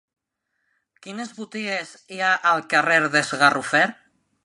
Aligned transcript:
Quines 1.07 1.35
botigues 1.41 1.93
hi 2.17 2.25
ha 2.29 2.33
al 2.55 2.67
carrer 2.75 3.01
dels 3.17 3.33
Garrofers? 3.45 3.99